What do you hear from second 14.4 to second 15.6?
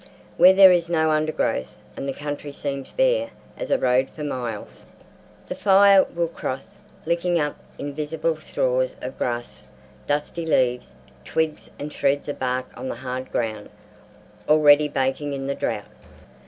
already baking in the